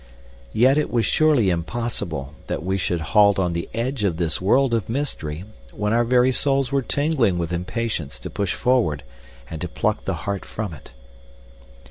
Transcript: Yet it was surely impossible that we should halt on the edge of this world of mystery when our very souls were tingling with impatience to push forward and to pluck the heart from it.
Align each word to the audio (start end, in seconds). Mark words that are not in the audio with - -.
Yet 0.51 0.79
it 0.79 0.89
was 0.89 1.05
surely 1.05 1.51
impossible 1.51 2.33
that 2.47 2.63
we 2.63 2.75
should 2.75 3.01
halt 3.13 3.37
on 3.37 3.53
the 3.53 3.69
edge 3.71 4.03
of 4.03 4.17
this 4.17 4.41
world 4.41 4.73
of 4.73 4.89
mystery 4.89 5.45
when 5.71 5.93
our 5.93 6.03
very 6.03 6.31
souls 6.31 6.71
were 6.71 6.81
tingling 6.81 7.37
with 7.37 7.53
impatience 7.53 8.17
to 8.17 8.31
push 8.31 8.55
forward 8.55 9.03
and 9.47 9.61
to 9.61 9.67
pluck 9.67 10.05
the 10.05 10.15
heart 10.25 10.43
from 10.43 10.73
it. 10.73 10.91